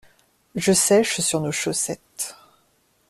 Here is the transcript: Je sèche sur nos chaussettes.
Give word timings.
Je 0.55 0.73
sèche 0.73 1.19
sur 1.21 1.41
nos 1.41 1.51
chaussettes. 1.51 2.35